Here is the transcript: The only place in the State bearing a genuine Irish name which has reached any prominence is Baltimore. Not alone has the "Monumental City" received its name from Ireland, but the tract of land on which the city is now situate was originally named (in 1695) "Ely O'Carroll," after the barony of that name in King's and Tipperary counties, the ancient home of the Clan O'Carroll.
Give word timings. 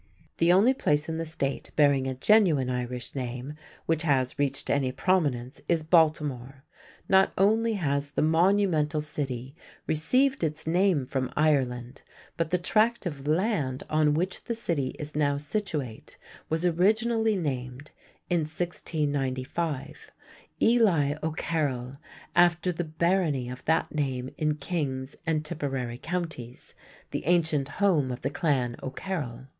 The 0.37 0.51
only 0.51 0.73
place 0.73 1.07
in 1.07 1.19
the 1.19 1.25
State 1.25 1.69
bearing 1.75 2.07
a 2.07 2.15
genuine 2.15 2.71
Irish 2.71 3.13
name 3.13 3.53
which 3.85 4.01
has 4.01 4.39
reached 4.39 4.71
any 4.71 4.91
prominence 4.91 5.61
is 5.69 5.83
Baltimore. 5.83 6.63
Not 7.07 7.31
alone 7.37 7.65
has 7.73 8.09
the 8.09 8.23
"Monumental 8.23 9.01
City" 9.01 9.55
received 9.85 10.43
its 10.43 10.65
name 10.65 11.05
from 11.05 11.31
Ireland, 11.37 12.01
but 12.35 12.49
the 12.49 12.57
tract 12.57 13.05
of 13.05 13.27
land 13.27 13.83
on 13.91 14.15
which 14.15 14.45
the 14.45 14.55
city 14.55 14.95
is 14.97 15.15
now 15.15 15.37
situate 15.37 16.17
was 16.49 16.65
originally 16.65 17.35
named 17.35 17.91
(in 18.27 18.39
1695) 18.39 20.11
"Ely 20.59 21.13
O'Carroll," 21.21 21.97
after 22.35 22.71
the 22.71 22.83
barony 22.85 23.49
of 23.51 23.63
that 23.65 23.93
name 23.93 24.31
in 24.39 24.55
King's 24.55 25.15
and 25.27 25.45
Tipperary 25.45 25.99
counties, 25.99 26.73
the 27.11 27.27
ancient 27.27 27.69
home 27.77 28.09
of 28.11 28.23
the 28.23 28.31
Clan 28.31 28.75
O'Carroll. 28.81 29.45